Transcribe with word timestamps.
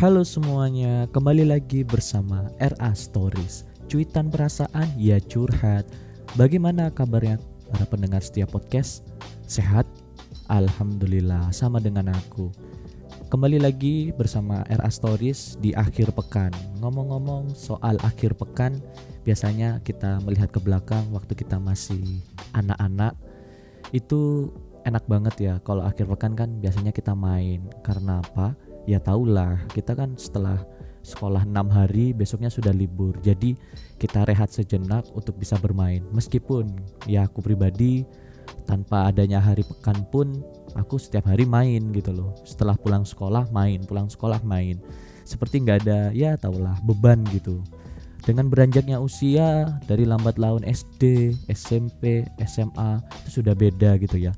Halo 0.00 0.24
semuanya, 0.24 1.04
kembali 1.12 1.44
lagi 1.44 1.84
bersama 1.84 2.48
RA 2.56 2.90
Stories 2.96 3.68
Cuitan 3.84 4.32
perasaan, 4.32 4.88
ya 4.96 5.20
curhat 5.20 5.84
Bagaimana 6.40 6.88
kabarnya 6.88 7.36
para 7.68 7.84
pendengar 7.84 8.24
setiap 8.24 8.48
podcast? 8.56 9.04
Sehat? 9.44 9.84
Alhamdulillah, 10.48 11.52
sama 11.52 11.84
dengan 11.84 12.16
aku 12.16 12.48
Kembali 13.28 13.60
lagi 13.60 14.08
bersama 14.16 14.64
RA 14.72 14.88
Stories 14.88 15.60
di 15.60 15.76
akhir 15.76 16.16
pekan 16.16 16.48
Ngomong-ngomong 16.80 17.52
soal 17.52 18.00
akhir 18.00 18.40
pekan 18.40 18.80
Biasanya 19.28 19.84
kita 19.84 20.24
melihat 20.24 20.48
ke 20.48 20.64
belakang 20.64 21.12
waktu 21.12 21.36
kita 21.36 21.60
masih 21.60 22.24
anak-anak 22.56 23.12
Itu 23.92 24.48
enak 24.88 25.04
banget 25.04 25.34
ya 25.36 25.54
kalau 25.60 25.84
akhir 25.84 26.08
pekan 26.08 26.32
kan 26.32 26.56
biasanya 26.56 26.88
kita 26.88 27.12
main 27.12 27.68
Karena 27.84 28.24
apa? 28.24 28.69
Ya 28.90 28.98
tahulah 28.98 29.62
kita 29.70 29.94
kan 29.94 30.18
setelah 30.18 30.58
sekolah 31.00 31.48
enam 31.48 31.68
hari 31.72 32.12
besoknya 32.12 32.52
sudah 32.52 32.72
libur. 32.74 33.16
Jadi 33.24 33.56
kita 33.96 34.24
rehat 34.28 34.52
sejenak 34.52 35.08
untuk 35.16 35.36
bisa 35.40 35.56
bermain. 35.56 36.04
Meskipun 36.12 36.68
ya 37.08 37.26
aku 37.26 37.40
pribadi 37.40 38.04
tanpa 38.68 39.08
adanya 39.08 39.40
hari 39.40 39.64
pekan 39.64 40.04
pun 40.12 40.44
aku 40.76 41.00
setiap 41.00 41.28
hari 41.30 41.48
main 41.48 41.90
gitu 41.96 42.12
loh. 42.12 42.36
Setelah 42.44 42.76
pulang 42.76 43.06
sekolah 43.06 43.48
main. 43.50 43.80
Pulang 43.84 44.12
sekolah 44.12 44.40
main. 44.44 44.78
Seperti 45.24 45.62
nggak 45.64 45.78
ada 45.86 46.00
ya 46.12 46.36
tahulah 46.36 46.76
beban 46.84 47.24
gitu. 47.32 47.62
Dengan 48.20 48.52
beranjaknya 48.52 49.00
usia 49.00 49.80
dari 49.88 50.04
lambat 50.04 50.36
laun 50.36 50.60
SD, 50.60 51.32
SMP, 51.48 52.28
SMA 52.44 53.00
itu 53.24 53.40
sudah 53.40 53.56
beda 53.56 53.96
gitu 53.96 54.20
ya. 54.20 54.36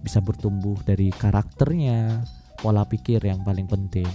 Bisa 0.00 0.24
bertumbuh 0.24 0.80
dari 0.88 1.12
karakternya 1.12 2.24
pola 2.60 2.82
pikir 2.86 3.22
yang 3.22 3.42
paling 3.42 3.66
penting. 3.66 4.06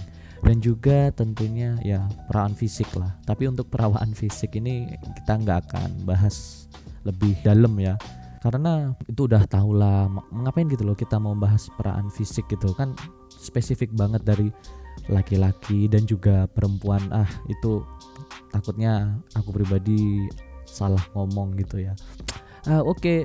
Dan 0.44 0.60
juga 0.60 1.08
tentunya 1.16 1.72
ya 1.80 2.04
perawaan 2.28 2.52
fisik 2.52 2.88
lah. 3.00 3.16
Tapi 3.24 3.48
untuk 3.48 3.72
perawaan 3.72 4.12
fisik 4.20 4.60
ini 4.60 4.92
kita 5.22 5.40
nggak 5.40 5.58
akan 5.68 5.90
bahas 6.04 6.68
lebih 7.08 7.36
dalam 7.40 7.72
ya. 7.80 7.96
Karena 8.44 8.92
itu 9.08 9.24
udah 9.24 9.48
tau 9.48 9.72
lah 9.72 10.04
ngapain 10.28 10.68
gitu 10.68 10.84
loh 10.84 10.92
kita 10.92 11.16
mau 11.16 11.32
bahas 11.32 11.72
perawaan 11.80 12.12
fisik 12.12 12.44
gitu. 12.52 12.76
Kan 12.76 12.92
spesifik 13.32 13.88
banget 13.96 14.20
dari 14.20 14.52
laki-laki 15.08 15.88
dan 15.88 16.04
juga 16.04 16.44
perempuan. 16.52 17.00
Ah 17.08 17.28
itu 17.48 17.80
takutnya 18.52 19.16
aku 19.32 19.56
pribadi 19.56 20.28
salah 20.68 21.00
ngomong 21.16 21.56
gitu 21.56 21.80
ya. 21.80 21.96
Uh, 22.68 22.84
oke. 22.84 23.00
Okay. 23.00 23.24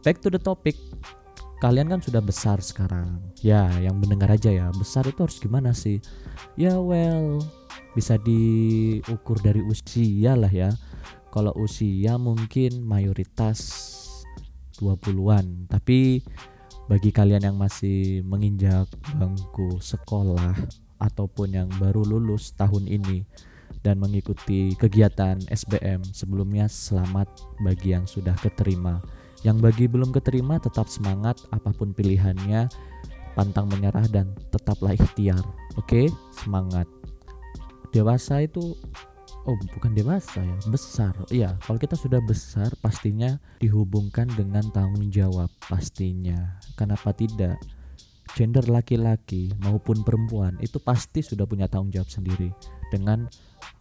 back 0.00 0.20
to 0.20 0.32
the 0.32 0.40
topic 0.40 0.76
kalian 1.60 1.92
kan 1.92 2.00
sudah 2.00 2.24
besar 2.24 2.58
sekarang. 2.64 3.20
Ya 3.44 3.68
yang 3.78 4.00
mendengar 4.00 4.32
aja 4.32 4.48
ya 4.48 4.72
besar 4.72 5.04
itu 5.04 5.20
harus 5.20 5.36
gimana 5.36 5.76
sih? 5.76 6.00
Ya 6.56 6.80
well 6.80 7.44
bisa 7.92 8.16
diukur 8.16 9.36
dari 9.44 9.60
usia 9.60 10.34
lah 10.34 10.50
ya. 10.50 10.72
Kalau 11.30 11.54
usia 11.60 12.18
mungkin 12.18 12.82
mayoritas 12.82 13.60
20-an 14.80 15.68
tapi 15.68 16.24
bagi 16.90 17.14
kalian 17.14 17.46
yang 17.46 17.56
masih 17.60 18.24
menginjak 18.26 18.88
bangku 19.14 19.78
sekolah 19.78 20.56
ataupun 20.98 21.54
yang 21.54 21.68
baru 21.78 22.02
lulus 22.02 22.50
tahun 22.58 22.90
ini 22.90 23.22
dan 23.86 24.02
mengikuti 24.02 24.74
kegiatan 24.74 25.38
SBM 25.46 26.02
sebelumnya 26.10 26.66
selamat 26.66 27.30
bagi 27.62 27.94
yang 27.94 28.10
sudah 28.10 28.34
keterima 28.36 28.98
yang 29.40 29.56
bagi 29.58 29.88
belum 29.88 30.12
keterima 30.12 30.60
tetap 30.60 30.88
semangat 30.90 31.40
apa 31.48 31.72
pun 31.72 31.96
pilihannya, 31.96 32.68
pantang 33.32 33.72
menyerah 33.72 34.04
dan 34.12 34.36
tetaplah 34.52 34.92
ikhtiar. 34.92 35.40
Oke, 35.80 36.12
semangat. 36.34 36.84
Dewasa 37.90 38.44
itu 38.44 38.76
oh 39.48 39.56
bukan 39.74 39.96
dewasa 39.96 40.44
ya, 40.44 40.56
besar. 40.68 41.14
Iya, 41.32 41.50
kalau 41.64 41.80
kita 41.80 41.96
sudah 41.96 42.20
besar 42.20 42.68
pastinya 42.84 43.40
dihubungkan 43.58 44.28
dengan 44.36 44.68
tanggung 44.70 45.08
jawab 45.08 45.48
pastinya. 45.66 46.60
Kenapa 46.76 47.16
tidak? 47.16 47.56
Gender 48.36 48.62
laki-laki 48.70 49.50
maupun 49.58 50.06
perempuan 50.06 50.54
itu 50.62 50.78
pasti 50.78 51.18
sudah 51.18 51.50
punya 51.50 51.66
tanggung 51.66 51.90
jawab 51.90 52.06
sendiri 52.06 52.54
dengan 52.94 53.26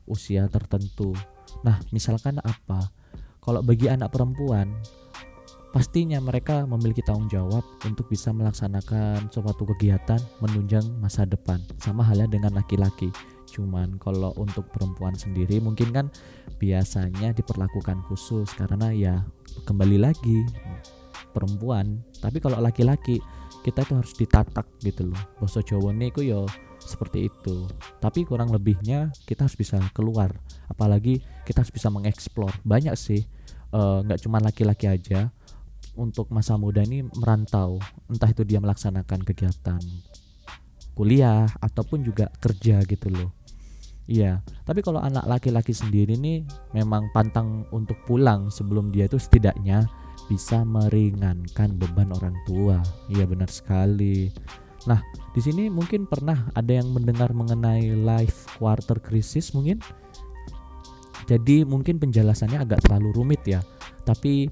usia 0.09 0.49
tertentu. 0.49 1.13
Nah, 1.61 1.77
misalkan 1.93 2.41
apa? 2.41 2.89
Kalau 3.39 3.61
bagi 3.61 3.85
anak 3.89 4.09
perempuan, 4.09 4.73
pastinya 5.69 6.17
mereka 6.17 6.65
memiliki 6.65 7.05
tanggung 7.05 7.29
jawab 7.29 7.61
untuk 7.85 8.09
bisa 8.09 8.33
melaksanakan 8.33 9.29
suatu 9.29 9.65
kegiatan 9.75 10.17
menunjang 10.41 10.85
masa 10.97 11.25
depan. 11.25 11.61
Sama 11.77 12.01
halnya 12.01 12.29
dengan 12.29 12.57
laki-laki. 12.57 13.13
Cuman 13.49 13.97
kalau 13.97 14.33
untuk 14.37 14.69
perempuan 14.69 15.17
sendiri 15.17 15.57
mungkin 15.61 15.89
kan 15.89 16.05
biasanya 16.61 17.33
diperlakukan 17.33 18.05
khusus 18.05 18.49
karena 18.53 18.93
ya 18.93 19.15
kembali 19.65 19.97
lagi 20.01 20.45
perempuan. 21.33 22.01
Tapi 22.21 22.41
kalau 22.41 22.57
laki-laki 22.61 23.21
kita 23.61 23.85
itu 23.85 23.93
harus 23.97 24.13
ditatak 24.17 24.65
gitu 24.81 25.09
loh. 25.09 25.21
Boso 25.37 25.61
Jawa 25.61 25.93
niku 25.93 26.25
yo 26.25 26.45
seperti 26.81 27.29
itu. 27.29 27.69
Tapi 28.01 28.25
kurang 28.25 28.49
lebihnya 28.49 29.13
kita 29.29 29.45
harus 29.45 29.57
bisa 29.57 29.77
keluar. 29.93 30.33
Apalagi 30.69 31.21
kita 31.45 31.61
harus 31.61 31.73
bisa 31.73 31.93
mengeksplor. 31.93 32.53
Banyak 32.65 32.95
sih 32.97 33.21
eh, 33.73 33.97
nggak 34.05 34.19
uh, 34.19 34.23
cuma 34.23 34.41
laki-laki 34.41 34.89
aja 34.89 35.29
untuk 35.99 36.31
masa 36.31 36.55
muda 36.55 36.79
ini 36.79 37.03
merantau, 37.19 37.83
entah 38.07 38.31
itu 38.31 38.47
dia 38.47 38.63
melaksanakan 38.63 39.27
kegiatan 39.27 39.83
kuliah 40.95 41.47
ataupun 41.63 42.03
juga 42.03 42.27
kerja 42.43 42.83
gitu 42.83 43.07
loh. 43.07 43.31
Iya, 44.09 44.41
tapi 44.65 44.81
kalau 44.81 44.99
anak 44.99 45.23
laki-laki 45.29 45.71
sendiri 45.71 46.17
nih 46.17 46.41
memang 46.73 47.07
pantang 47.13 47.63
untuk 47.69 47.95
pulang 48.09 48.49
sebelum 48.49 48.89
dia 48.89 49.05
itu 49.05 49.21
setidaknya 49.21 49.85
bisa 50.27 50.65
meringankan 50.65 51.77
beban 51.77 52.09
orang 52.11 52.35
tua. 52.43 52.81
Iya 53.07 53.29
benar 53.29 53.47
sekali. 53.47 54.33
Nah, 54.89 54.99
di 55.31 55.41
sini 55.45 55.69
mungkin 55.69 56.09
pernah 56.09 56.49
ada 56.57 56.81
yang 56.81 56.89
mendengar 56.89 57.31
mengenai 57.37 57.93
life 57.95 58.49
quarter 58.57 58.97
crisis 58.97 59.53
mungkin. 59.53 59.77
Jadi 61.29 61.61
mungkin 61.61 62.01
penjelasannya 62.01 62.65
agak 62.65 62.89
terlalu 62.89 63.13
rumit 63.13 63.45
ya. 63.45 63.61
Tapi 64.03 64.49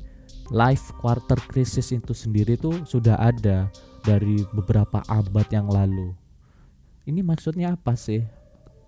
life 0.52 0.96
quarter 1.00 1.36
crisis 1.52 1.92
itu 1.92 2.16
sendiri 2.16 2.56
tuh 2.56 2.88
sudah 2.88 3.20
ada 3.20 3.68
dari 4.04 4.44
beberapa 4.56 5.04
abad 5.08 5.48
yang 5.52 5.68
lalu. 5.68 6.16
Ini 7.08 7.24
maksudnya 7.24 7.76
apa 7.76 7.96
sih? 7.96 8.24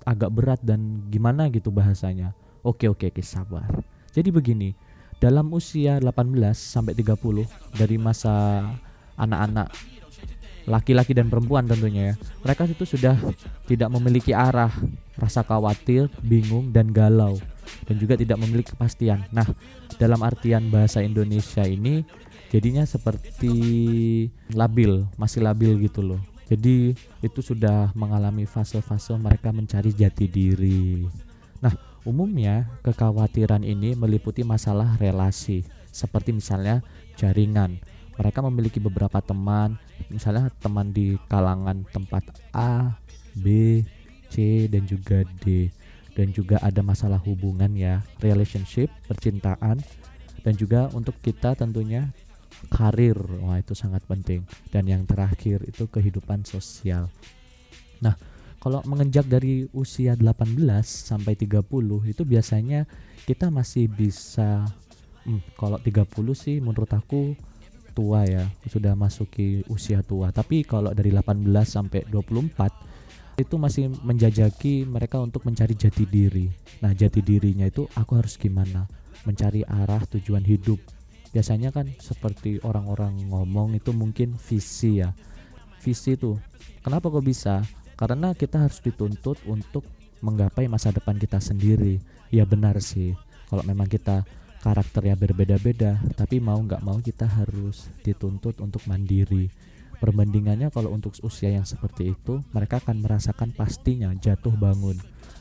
Agak 0.07 0.31
berat 0.31 0.59
dan 0.63 1.07
gimana 1.11 1.51
gitu 1.51 1.71
bahasanya. 1.71 2.31
Oke 2.63 2.87
oke 2.87 3.11
oke 3.11 3.23
sabar. 3.23 3.67
Jadi 4.11 4.31
begini, 4.31 4.75
dalam 5.19 5.51
usia 5.51 5.99
18 5.99 6.55
sampai 6.55 6.95
30 6.95 7.47
dari 7.75 7.95
masa 7.99 8.63
anak-anak 9.19 9.67
laki-laki 10.69 11.17
dan 11.17 11.27
perempuan 11.27 11.65
tentunya 11.65 12.13
ya. 12.13 12.15
Mereka 12.45 12.69
itu 12.69 12.85
sudah 12.85 13.15
tidak 13.65 13.89
memiliki 13.89 14.31
arah, 14.31 14.71
rasa 15.17 15.41
khawatir, 15.41 16.07
bingung 16.23 16.69
dan 16.69 16.93
galau 16.93 17.41
dan 17.87 17.95
juga 17.97 18.19
tidak 18.19 18.37
memiliki 18.39 18.73
kepastian. 18.75 19.25
Nah, 19.33 19.45
dalam 19.97 20.21
artian 20.21 20.69
bahasa 20.69 21.01
Indonesia 21.01 21.65
ini 21.65 22.05
jadinya 22.49 22.83
seperti 22.83 23.53
labil, 24.53 25.05
masih 25.15 25.45
labil 25.45 25.77
gitu 25.85 26.01
loh. 26.01 26.21
Jadi 26.49 26.97
itu 27.21 27.39
sudah 27.45 27.93
mengalami 27.93 28.49
fase-fase 28.49 29.13
mereka 29.21 29.53
mencari 29.53 29.93
jati 29.93 30.25
diri. 30.25 31.05
Nah, 31.61 31.73
umumnya 32.01 32.65
kekhawatiran 32.81 33.61
ini 33.61 33.93
meliputi 33.93 34.41
masalah 34.41 34.97
relasi, 34.97 35.61
seperti 35.93 36.33
misalnya 36.33 36.81
jaringan. 37.21 37.77
Mereka 38.17 38.41
memiliki 38.43 38.81
beberapa 38.81 39.21
teman, 39.21 39.77
misalnya 40.09 40.49
teman 40.57 40.89
di 40.89 41.15
kalangan 41.29 41.85
tempat 41.93 42.25
A, 42.51 42.97
B, 43.37 43.79
C, 44.27 44.65
dan 44.67 44.89
juga 44.89 45.21
D 45.39 45.69
dan 46.17 46.33
juga 46.33 46.57
ada 46.61 46.81
masalah 46.81 47.21
hubungan 47.21 47.69
ya, 47.73 48.01
relationship, 48.23 48.89
percintaan 49.05 49.81
dan 50.41 50.53
juga 50.55 50.87
untuk 50.95 51.17
kita 51.19 51.55
tentunya 51.55 52.09
karir. 52.67 53.15
Wah, 53.43 53.59
itu 53.59 53.71
sangat 53.77 54.03
penting. 54.07 54.43
Dan 54.73 54.87
yang 54.87 55.03
terakhir 55.07 55.63
itu 55.63 55.87
kehidupan 55.87 56.43
sosial. 56.43 57.07
Nah, 58.03 58.15
kalau 58.59 58.83
mengenjak 58.83 59.23
dari 59.27 59.67
usia 59.71 60.19
18 60.19 60.59
sampai 60.83 61.39
30 61.39 61.63
itu 62.11 62.23
biasanya 62.27 62.83
kita 63.23 63.47
masih 63.47 63.87
bisa 63.87 64.67
hmm, 65.23 65.55
kalau 65.55 65.79
30 65.79 66.03
sih 66.35 66.59
menurut 66.59 66.91
aku 66.91 67.39
tua 67.95 68.23
ya, 68.27 68.47
sudah 68.67 68.95
masuki 68.95 69.63
usia 69.71 70.03
tua. 70.03 70.31
Tapi 70.31 70.63
kalau 70.67 70.91
dari 70.91 71.11
18 71.11 71.43
sampai 71.63 72.03
24 72.07 72.89
itu 73.39 73.55
masih 73.55 73.87
menjajaki 74.03 74.83
mereka 74.83 75.23
untuk 75.23 75.47
mencari 75.47 75.71
jati 75.79 76.03
diri. 76.03 76.51
Nah, 76.83 76.91
jati 76.91 77.23
dirinya 77.23 77.63
itu 77.63 77.87
aku 77.95 78.19
harus 78.19 78.35
gimana? 78.35 78.91
Mencari 79.23 79.63
arah 79.63 80.03
tujuan 80.11 80.43
hidup. 80.43 80.77
Biasanya 81.31 81.71
kan 81.71 81.87
seperti 82.03 82.59
orang-orang 82.67 83.15
ngomong 83.31 83.79
itu 83.79 83.95
mungkin 83.95 84.35
visi 84.35 84.99
ya. 84.99 85.15
Visi 85.79 86.19
tuh. 86.19 86.35
Kenapa 86.83 87.07
kok 87.07 87.23
bisa? 87.23 87.63
karena 87.99 88.31
kita 88.31 88.63
harus 88.63 88.79
dituntut 88.79 89.43
untuk 89.43 89.83
menggapai 90.23 90.71
masa 90.71 90.95
depan 90.95 91.19
kita 91.19 91.43
sendiri 91.43 91.99
ya 92.31 92.47
benar 92.47 92.79
sih 92.79 93.11
kalau 93.51 93.59
memang 93.67 93.91
kita 93.91 94.23
karakternya 94.63 95.19
berbeda-beda 95.19 95.99
tapi 96.15 96.39
mau 96.39 96.55
nggak 96.63 96.79
mau 96.79 96.95
kita 97.03 97.27
harus 97.27 97.91
dituntut 97.99 98.63
untuk 98.63 98.87
mandiri 98.87 99.51
perbandingannya 99.99 100.71
kalau 100.71 100.95
untuk 100.95 101.13
usia 101.21 101.51
yang 101.51 101.67
seperti 101.67 102.15
itu 102.15 102.41
mereka 102.55 102.79
akan 102.79 103.03
merasakan 103.03 103.51
pastinya 103.53 104.11
jatuh 104.15 104.55
bangun. 104.55 104.95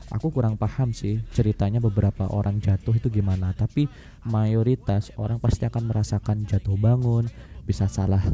Aku 0.09 0.33
kurang 0.33 0.57
paham 0.57 0.89
sih 0.91 1.21
ceritanya 1.33 1.77
beberapa 1.79 2.25
orang 2.29 2.57
jatuh 2.59 2.97
itu 2.97 3.13
gimana 3.13 3.53
tapi 3.53 3.85
mayoritas 4.25 5.13
orang 5.21 5.37
pasti 5.37 5.69
akan 5.69 5.85
merasakan 5.85 6.49
jatuh 6.49 6.73
bangun 6.75 7.29
bisa 7.63 7.85
salah 7.85 8.25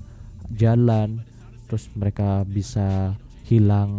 jalan 0.55 1.19
terus 1.67 1.91
mereka 1.97 2.47
bisa 2.47 3.13
hilang 3.45 3.91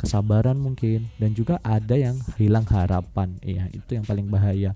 kesabaran 0.00 0.56
mungkin 0.56 1.12
dan 1.20 1.36
juga 1.36 1.60
ada 1.60 1.98
yang 1.98 2.16
hilang 2.40 2.64
harapan. 2.64 3.36
Ya 3.44 3.68
itu 3.74 3.92
yang 3.92 4.08
paling 4.08 4.32
bahaya 4.32 4.72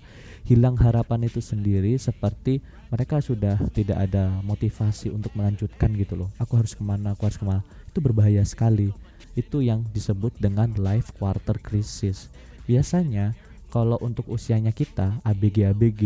hilang 0.47 0.79
harapan 0.79 1.27
itu 1.27 1.43
sendiri 1.43 1.95
seperti 1.99 2.63
mereka 2.89 3.21
sudah 3.21 3.59
tidak 3.75 4.09
ada 4.09 4.29
motivasi 4.41 5.13
untuk 5.13 5.33
melanjutkan 5.37 5.93
gitu 5.93 6.15
loh. 6.25 6.29
Aku 6.41 6.57
harus 6.57 6.73
ke 6.73 6.81
mana 6.81 7.13
aku 7.13 7.29
harus 7.29 7.37
ke 7.37 7.45
mana. 7.45 7.61
Itu 7.89 7.99
berbahaya 8.01 8.41
sekali. 8.45 8.91
Itu 9.37 9.61
yang 9.61 9.85
disebut 9.93 10.35
dengan 10.41 10.73
life 10.77 11.13
quarter 11.17 11.57
crisis. 11.61 12.33
Biasanya 12.65 13.37
kalau 13.69 14.01
untuk 14.01 14.25
usianya 14.29 14.73
kita 14.73 15.21
ABG 15.21 15.69
ABG 15.69 16.01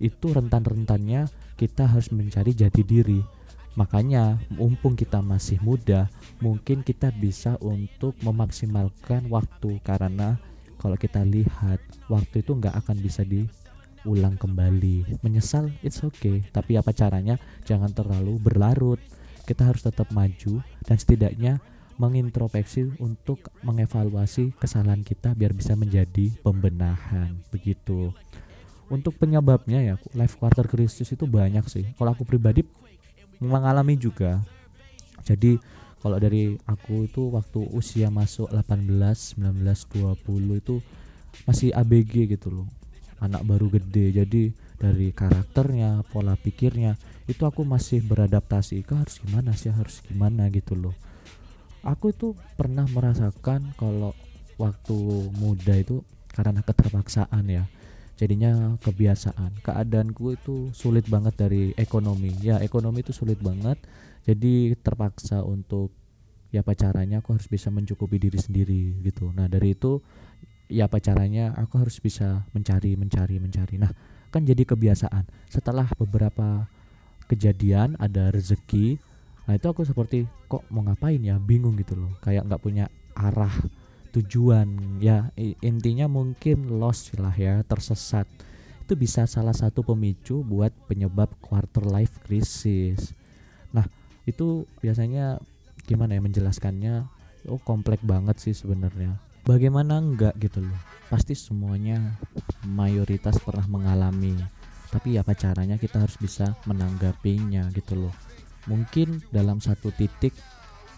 itu 0.00 0.26
rentan-rentannya 0.28 1.32
kita 1.56 1.88
harus 1.88 2.12
mencari 2.12 2.52
jati 2.52 2.84
diri. 2.84 3.20
Makanya, 3.76 4.40
mumpung 4.56 4.96
kita 4.96 5.20
masih 5.20 5.60
muda, 5.60 6.08
mungkin 6.40 6.80
kita 6.80 7.12
bisa 7.12 7.60
untuk 7.60 8.16
memaksimalkan 8.24 9.28
waktu. 9.28 9.80
Karena 9.84 10.40
kalau 10.80 10.96
kita 10.96 11.20
lihat 11.24 11.80
waktu 12.08 12.40
itu 12.40 12.56
nggak 12.56 12.72
akan 12.72 12.96
bisa 13.04 13.20
diulang 14.06 14.38
kembali. 14.38 15.18
Menyesal, 15.26 15.74
it's 15.82 15.98
okay. 16.06 16.46
Tapi 16.54 16.78
apa 16.78 16.94
caranya? 16.94 17.42
Jangan 17.66 17.90
terlalu 17.90 18.38
berlarut. 18.38 19.02
Kita 19.42 19.66
harus 19.66 19.82
tetap 19.82 20.14
maju 20.14 20.62
dan 20.86 20.94
setidaknya 20.94 21.58
mengintrospeksi 21.98 22.94
untuk 23.02 23.50
mengevaluasi 23.66 24.54
kesalahan 24.62 25.02
kita 25.02 25.34
biar 25.34 25.50
bisa 25.50 25.74
menjadi 25.74 26.30
pembenahan 26.46 27.34
begitu. 27.50 28.14
Untuk 28.86 29.18
penyebabnya 29.18 29.82
ya, 29.82 29.94
life 30.14 30.38
quarter 30.38 30.70
crisis 30.70 31.10
itu 31.10 31.26
banyak 31.26 31.66
sih. 31.66 31.90
Kalau 31.98 32.14
aku 32.14 32.22
pribadi 32.22 32.62
mengalami 33.42 33.98
juga 33.98 34.46
jadi 35.26 35.58
kalau 35.98 36.22
dari 36.22 36.54
aku 36.70 37.10
itu 37.10 37.34
waktu 37.34 37.60
usia 37.74 38.08
masuk 38.14 38.46
18 38.54 38.86
19 39.36 39.66
20 40.22 40.62
itu 40.62 40.78
masih 41.44 41.74
ABG 41.74 42.30
gitu 42.38 42.48
loh 42.62 42.68
anak 43.20 43.42
baru 43.44 43.72
gede. 43.72 44.12
Jadi 44.12 44.42
dari 44.76 45.12
karakternya 45.12 46.04
pola 46.12 46.36
pikirnya 46.36 46.96
itu 47.26 47.42
aku 47.42 47.64
masih 47.64 48.04
beradaptasi 48.04 48.84
ke 48.84 48.94
harus 48.94 49.18
gimana 49.18 49.56
sih 49.56 49.72
harus 49.72 50.04
gimana 50.04 50.46
gitu 50.52 50.76
loh. 50.76 50.94
Aku 51.86 52.10
itu 52.10 52.34
pernah 52.58 52.84
merasakan 52.90 53.74
kalau 53.78 54.12
waktu 54.58 54.96
muda 55.38 55.74
itu 55.78 56.02
karena 56.32 56.60
keterpaksaan 56.60 57.46
ya. 57.48 57.64
Jadinya 58.16 58.80
kebiasaan. 58.80 59.60
Keadaanku 59.60 60.40
itu 60.40 60.72
sulit 60.72 61.04
banget 61.06 61.36
dari 61.36 61.76
ekonomi. 61.76 62.32
Ya 62.40 62.58
ekonomi 62.64 63.04
itu 63.04 63.12
sulit 63.12 63.36
banget. 63.38 63.76
Jadi 64.24 64.74
terpaksa 64.80 65.44
untuk 65.44 65.92
ya 66.50 66.64
apa 66.64 66.72
caranya 66.72 67.20
aku 67.20 67.36
harus 67.36 67.46
bisa 67.46 67.68
mencukupi 67.68 68.16
diri 68.16 68.40
sendiri 68.40 69.04
gitu. 69.04 69.30
Nah 69.36 69.46
dari 69.46 69.76
itu 69.76 70.00
ya 70.66 70.90
apa 70.90 70.98
caranya? 70.98 71.54
Aku 71.58 71.78
harus 71.78 71.98
bisa 72.02 72.46
mencari 72.50 72.98
mencari 72.98 73.38
mencari. 73.38 73.78
Nah 73.78 73.90
kan 74.30 74.42
jadi 74.42 74.66
kebiasaan. 74.66 75.26
Setelah 75.50 75.86
beberapa 75.96 76.66
kejadian 77.26 77.98
ada 77.98 78.30
rezeki 78.30 79.02
nah 79.46 79.54
itu 79.54 79.70
aku 79.70 79.86
seperti 79.86 80.26
kok 80.50 80.66
mau 80.74 80.82
ngapain 80.82 81.22
ya? 81.22 81.38
Bingung 81.38 81.78
gitu 81.78 81.94
loh. 81.94 82.12
Kayak 82.18 82.50
nggak 82.50 82.62
punya 82.62 82.90
arah 83.14 83.52
tujuan. 84.10 84.98
Ya 84.98 85.30
intinya 85.62 86.10
mungkin 86.10 86.66
lost 86.82 87.14
lah 87.18 87.34
ya 87.34 87.62
tersesat. 87.62 88.26
Itu 88.82 88.94
bisa 88.98 89.26
salah 89.26 89.54
satu 89.54 89.82
pemicu 89.82 90.42
buat 90.42 90.70
penyebab 90.90 91.30
quarter 91.42 91.86
life 91.86 92.18
crisis. 92.26 93.14
Nah 93.70 93.86
itu 94.26 94.66
biasanya 94.82 95.38
gimana 95.86 96.18
ya 96.18 96.22
menjelaskannya? 96.22 97.06
Oh 97.46 97.62
kompleks 97.62 98.02
banget 98.02 98.42
sih 98.42 98.54
sebenarnya 98.54 99.25
bagaimana 99.46 100.02
enggak 100.02 100.34
gitu 100.42 100.60
loh? 100.60 100.76
Pasti 101.06 101.38
semuanya 101.38 102.18
mayoritas 102.66 103.38
pernah 103.38 103.64
mengalami. 103.70 104.34
Tapi 104.90 105.14
apa 105.16 105.32
caranya 105.38 105.78
kita 105.78 106.02
harus 106.02 106.18
bisa 106.18 106.58
menanggapinya 106.66 107.70
gitu 107.70 107.94
loh? 107.94 108.14
Mungkin 108.66 109.22
dalam 109.30 109.62
satu 109.62 109.94
titik 109.94 110.34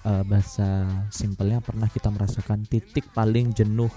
uh, 0.08 0.24
bahasa 0.24 0.88
simpelnya 1.12 1.60
pernah 1.60 1.92
kita 1.92 2.08
merasakan 2.08 2.64
titik 2.64 3.12
paling 3.12 3.52
jenuh 3.52 3.92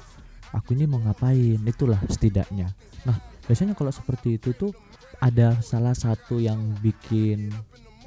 aku 0.51 0.75
ini 0.75 0.83
mau 0.83 0.99
ngapain? 0.99 1.63
Itulah 1.63 2.03
setidaknya. 2.11 2.67
Nah 3.07 3.17
biasanya 3.47 3.71
kalau 3.73 3.95
seperti 3.95 4.35
itu 4.35 4.51
tuh 4.51 4.75
ada 5.23 5.55
salah 5.63 5.95
satu 5.95 6.43
yang 6.43 6.59
bikin 6.83 7.55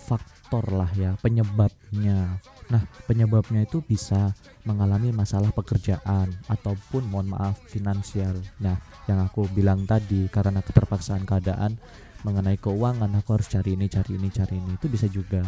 faktor 0.04 0.33
lah 0.70 0.90
ya 0.94 1.16
penyebabnya 1.18 2.38
nah 2.70 2.82
penyebabnya 3.10 3.66
itu 3.66 3.82
bisa 3.82 4.32
mengalami 4.62 5.10
masalah 5.10 5.50
pekerjaan 5.50 6.30
ataupun 6.46 7.10
mohon 7.10 7.34
maaf 7.34 7.58
finansial 7.66 8.38
nah 8.62 8.78
yang 9.10 9.18
aku 9.24 9.50
bilang 9.50 9.88
tadi 9.88 10.30
karena 10.30 10.62
keterpaksaan 10.62 11.26
keadaan 11.26 11.76
mengenai 12.24 12.56
keuangan 12.56 13.10
aku 13.20 13.36
harus 13.36 13.50
cari 13.50 13.76
ini 13.76 13.90
cari 13.90 14.16
ini 14.16 14.28
cari 14.32 14.56
ini 14.56 14.80
itu 14.80 14.86
bisa 14.88 15.04
juga 15.10 15.44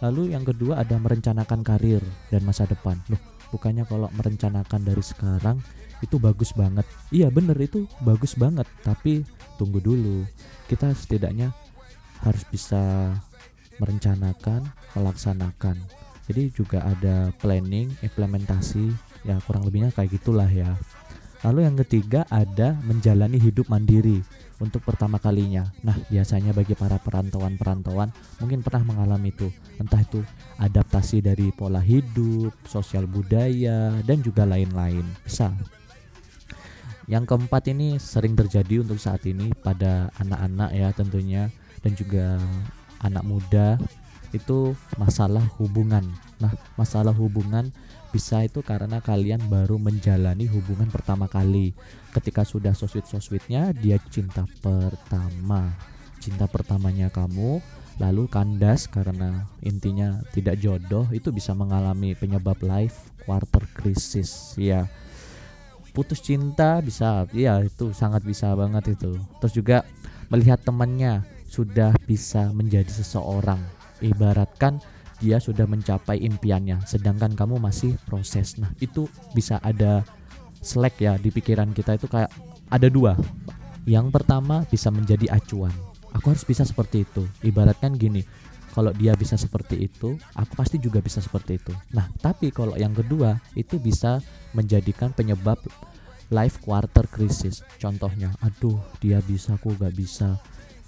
Lalu 0.00 0.32
yang 0.32 0.44
kedua 0.48 0.80
ada 0.80 0.96
merencanakan 0.96 1.60
karir 1.60 2.00
dan 2.32 2.42
masa 2.44 2.64
depan. 2.64 2.96
Loh, 3.12 3.20
bukannya 3.52 3.84
kalau 3.84 4.08
merencanakan 4.16 4.80
dari 4.80 5.04
sekarang 5.04 5.60
itu 6.00 6.16
bagus 6.16 6.56
banget. 6.56 6.88
Iya 7.12 7.28
bener 7.28 7.56
itu 7.60 7.84
bagus 8.00 8.32
banget, 8.32 8.64
tapi 8.80 9.28
tunggu 9.60 9.76
dulu. 9.84 10.24
Kita 10.72 10.88
setidaknya 10.96 11.52
harus 12.24 12.44
bisa 12.48 13.12
merencanakan, 13.80 14.68
melaksanakan. 14.94 15.76
Jadi 16.30 16.52
juga 16.54 16.84
ada 16.86 17.34
planning, 17.42 17.90
implementasi, 18.04 18.92
ya 19.26 19.40
kurang 19.48 19.66
lebihnya 19.66 19.90
kayak 19.90 20.20
gitulah 20.20 20.46
ya. 20.46 20.78
Lalu 21.40 21.64
yang 21.64 21.76
ketiga 21.80 22.28
ada 22.28 22.76
menjalani 22.84 23.40
hidup 23.40 23.72
mandiri 23.72 24.20
untuk 24.60 24.84
pertama 24.84 25.16
kalinya. 25.16 25.72
Nah, 25.80 25.96
biasanya 26.12 26.52
bagi 26.52 26.76
para 26.76 27.00
perantauan-perantauan 27.00 28.12
mungkin 28.44 28.60
pernah 28.60 28.84
mengalami 28.84 29.32
itu, 29.32 29.48
entah 29.80 30.04
itu 30.04 30.20
adaptasi 30.60 31.24
dari 31.24 31.48
pola 31.50 31.80
hidup, 31.80 32.52
sosial 32.68 33.08
budaya, 33.08 33.96
dan 34.04 34.20
juga 34.20 34.44
lain-lain. 34.44 35.02
Bisa. 35.24 35.48
Yang 37.10 37.24
keempat 37.26 37.66
ini 37.72 37.98
sering 37.98 38.38
terjadi 38.38 38.86
untuk 38.86 39.00
saat 39.00 39.24
ini 39.26 39.50
pada 39.64 40.14
anak-anak 40.20 40.70
ya 40.76 40.94
tentunya 40.94 41.50
dan 41.82 41.96
juga 41.98 42.38
anak 43.00 43.24
muda 43.24 43.80
itu 44.30 44.78
masalah 44.94 45.42
hubungan. 45.58 46.06
Nah, 46.38 46.54
masalah 46.78 47.10
hubungan 47.10 47.74
bisa 48.10 48.42
itu 48.42 48.62
karena 48.62 48.98
kalian 49.02 49.42
baru 49.50 49.78
menjalani 49.78 50.46
hubungan 50.50 50.86
pertama 50.90 51.26
kali. 51.26 51.74
Ketika 52.14 52.46
sudah 52.46 52.74
soswit-soswitnya, 52.74 53.74
dia 53.74 53.98
cinta 54.10 54.46
pertama. 54.62 55.74
Cinta 56.20 56.46
pertamanya 56.46 57.08
kamu, 57.10 57.58
lalu 57.98 58.28
kandas 58.28 58.86
karena 58.86 59.48
intinya 59.64 60.20
tidak 60.34 60.60
jodoh, 60.60 61.08
itu 61.10 61.32
bisa 61.32 61.56
mengalami 61.56 62.14
penyebab 62.14 62.58
life 62.62 63.10
quarter 63.24 63.64
crisis. 63.74 64.54
Ya, 64.58 64.90
putus 65.90 66.22
cinta 66.22 66.78
bisa, 66.82 67.26
ya 67.34 67.62
itu 67.62 67.90
sangat 67.96 68.22
bisa 68.22 68.52
banget 68.54 68.94
itu. 68.94 69.16
Terus 69.42 69.54
juga 69.54 69.78
melihat 70.30 70.62
temannya 70.62 71.26
sudah 71.50 71.90
bisa 72.06 72.54
menjadi 72.54 72.88
seseorang. 72.88 73.58
Ibaratkan 73.98 74.78
dia 75.18 75.42
sudah 75.42 75.66
mencapai 75.66 76.22
impiannya 76.22 76.80
sedangkan 76.86 77.34
kamu 77.34 77.58
masih 77.58 77.98
proses. 78.06 78.56
Nah 78.56 78.70
itu 78.78 79.10
bisa 79.34 79.58
ada 79.60 80.06
slack 80.62 81.02
ya 81.02 81.18
di 81.18 81.34
pikiran 81.34 81.74
kita 81.74 81.98
itu 81.98 82.06
kayak 82.06 82.30
ada 82.70 82.86
dua. 82.86 83.18
Yang 83.84 84.14
pertama 84.14 84.62
bisa 84.70 84.94
menjadi 84.94 85.26
acuan. 85.34 85.74
Aku 86.14 86.30
harus 86.30 86.46
bisa 86.46 86.62
seperti 86.62 87.02
itu. 87.02 87.26
Ibaratkan 87.42 87.98
gini 87.98 88.22
kalau 88.70 88.94
dia 88.94 89.18
bisa 89.18 89.34
seperti 89.34 89.90
itu 89.90 90.14
aku 90.38 90.52
pasti 90.54 90.78
juga 90.78 91.02
bisa 91.02 91.18
seperti 91.18 91.58
itu. 91.58 91.74
Nah 91.90 92.06
tapi 92.22 92.54
kalau 92.54 92.78
yang 92.78 92.94
kedua 92.94 93.42
itu 93.58 93.76
bisa 93.82 94.22
menjadikan 94.54 95.10
penyebab 95.10 95.58
life 96.30 96.62
quarter 96.62 97.04
crisis. 97.10 97.66
Contohnya 97.76 98.30
aduh 98.40 98.78
dia 99.02 99.18
bisa 99.20 99.58
aku 99.58 99.74
gak 99.74 99.92
bisa 99.98 100.38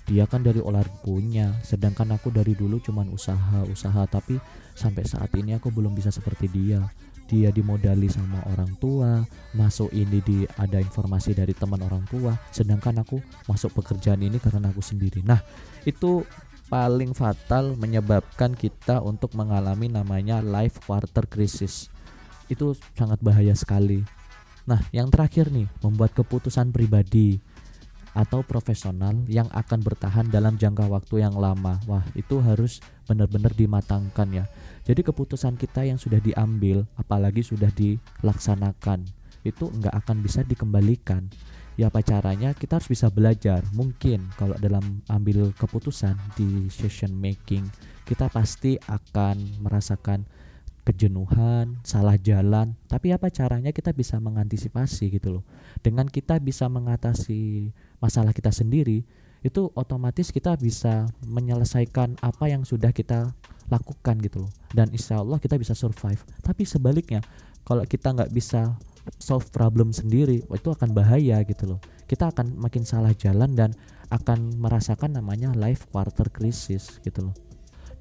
dia 0.02 0.26
kan 0.26 0.42
dari 0.42 0.58
olah 0.58 0.82
punya 1.06 1.54
sedangkan 1.62 2.18
aku 2.18 2.34
dari 2.34 2.58
dulu 2.58 2.82
cuman 2.82 3.06
usaha 3.14 3.62
usaha 3.70 4.02
tapi 4.10 4.36
sampai 4.74 5.06
saat 5.06 5.30
ini 5.38 5.54
aku 5.56 5.70
belum 5.70 5.94
bisa 5.94 6.10
seperti 6.10 6.50
dia. 6.50 6.82
Dia 7.30 7.48
dimodali 7.48 8.12
sama 8.12 8.44
orang 8.52 8.76
tua 8.76 9.24
masuk 9.56 9.88
ini 9.94 10.20
di 10.20 10.38
ada 10.60 10.76
informasi 10.76 11.32
dari 11.32 11.56
teman 11.56 11.80
orang 11.80 12.04
tua 12.10 12.36
sedangkan 12.52 13.00
aku 13.00 13.22
masuk 13.48 13.72
pekerjaan 13.78 14.20
ini 14.20 14.36
karena 14.36 14.68
aku 14.68 14.84
sendiri. 14.84 15.24
Nah 15.24 15.40
itu 15.88 16.26
paling 16.68 17.16
fatal 17.16 17.76
menyebabkan 17.78 18.52
kita 18.56 19.00
untuk 19.00 19.32
mengalami 19.38 19.88
namanya 19.88 20.44
life 20.44 20.82
quarter 20.84 21.24
crisis. 21.24 21.88
Itu 22.52 22.76
sangat 22.98 23.22
bahaya 23.24 23.56
sekali. 23.56 24.04
Nah 24.68 24.82
yang 24.92 25.08
terakhir 25.08 25.48
nih 25.48 25.70
membuat 25.80 26.12
keputusan 26.12 26.68
pribadi 26.74 27.40
atau 28.12 28.44
profesional 28.44 29.16
yang 29.24 29.48
akan 29.52 29.80
bertahan 29.80 30.28
dalam 30.28 30.60
jangka 30.60 30.84
waktu 30.88 31.24
yang 31.24 31.32
lama. 31.36 31.80
Wah, 31.88 32.04
itu 32.12 32.40
harus 32.44 32.84
benar-benar 33.08 33.56
dimatangkan 33.56 34.28
ya. 34.32 34.44
Jadi 34.84 35.00
keputusan 35.00 35.56
kita 35.56 35.88
yang 35.88 35.96
sudah 35.96 36.20
diambil, 36.20 36.84
apalagi 37.00 37.40
sudah 37.40 37.72
dilaksanakan, 37.72 39.08
itu 39.42 39.64
nggak 39.72 39.94
akan 40.04 40.16
bisa 40.20 40.44
dikembalikan. 40.44 41.26
Ya 41.80 41.88
apa 41.88 42.04
caranya? 42.04 42.52
Kita 42.52 42.76
harus 42.76 42.92
bisa 42.92 43.08
belajar. 43.08 43.64
Mungkin 43.72 44.28
kalau 44.36 44.52
dalam 44.60 45.00
ambil 45.08 45.56
keputusan 45.56 46.20
di 46.36 46.68
session 46.68 47.16
making, 47.16 47.64
kita 48.04 48.28
pasti 48.28 48.76
akan 48.84 49.64
merasakan 49.64 50.28
kejenuhan, 50.82 51.78
salah 51.86 52.18
jalan, 52.18 52.74
tapi 52.90 53.14
apa 53.14 53.30
caranya 53.30 53.70
kita 53.70 53.94
bisa 53.94 54.18
mengantisipasi 54.18 55.14
gitu 55.14 55.38
loh. 55.38 55.44
Dengan 55.78 56.10
kita 56.10 56.42
bisa 56.42 56.66
mengatasi 56.66 57.70
masalah 58.02 58.34
kita 58.34 58.50
sendiri, 58.50 59.06
itu 59.46 59.70
otomatis 59.78 60.34
kita 60.34 60.58
bisa 60.58 61.06
menyelesaikan 61.22 62.18
apa 62.18 62.50
yang 62.50 62.66
sudah 62.66 62.90
kita 62.90 63.30
lakukan 63.70 64.18
gitu 64.18 64.44
loh. 64.46 64.52
Dan 64.74 64.90
insya 64.90 65.22
Allah 65.22 65.38
kita 65.38 65.54
bisa 65.54 65.72
survive. 65.78 66.18
Tapi 66.42 66.66
sebaliknya, 66.66 67.22
kalau 67.62 67.86
kita 67.86 68.10
nggak 68.10 68.34
bisa 68.34 68.74
solve 69.22 69.46
problem 69.54 69.94
sendiri, 69.94 70.42
itu 70.42 70.68
akan 70.68 70.90
bahaya 70.90 71.38
gitu 71.46 71.74
loh. 71.74 71.80
Kita 72.10 72.34
akan 72.34 72.58
makin 72.58 72.82
salah 72.82 73.14
jalan 73.14 73.54
dan 73.54 73.70
akan 74.12 74.60
merasakan 74.60 75.16
namanya 75.16 75.56
life 75.56 75.88
quarter 75.88 76.28
crisis 76.28 77.00
gitu 77.00 77.30
loh 77.30 77.36